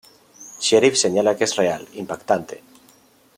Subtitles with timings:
[0.67, 2.63] Sheriff señala que es real, impactante.